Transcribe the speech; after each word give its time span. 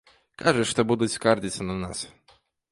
Кажуць, 0.43 0.65
што 0.71 0.85
будуць 0.93 1.11
скардзіцца 1.17 1.61
на 1.71 1.75
нас. 1.85 2.05